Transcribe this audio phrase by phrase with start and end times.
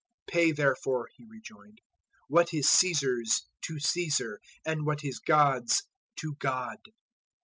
[0.25, 1.79] "Pay therefore," He rejoined,
[2.27, 5.83] "what is Caesar's to Caesar; and what is God's
[6.15, 6.79] to God."